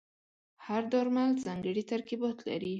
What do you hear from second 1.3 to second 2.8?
ځانګړي ترکیبات لري.